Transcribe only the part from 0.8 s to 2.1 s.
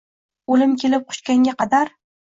kelib quchganga qadar